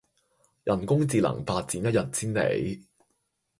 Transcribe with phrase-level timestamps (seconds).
[0.63, 2.83] 人工智能發展一日千里